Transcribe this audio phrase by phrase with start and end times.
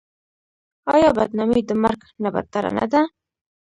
[0.93, 3.01] آیا بدنامي د مرګ نه بدتره نه ده؟